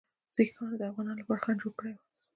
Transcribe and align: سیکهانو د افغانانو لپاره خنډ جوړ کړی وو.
سیکهانو 0.35 0.79
د 0.79 0.81
افغانانو 0.91 1.19
لپاره 1.21 1.41
خنډ 1.45 1.57
جوړ 1.61 1.73
کړی 1.79 1.91
وو. 1.95 2.03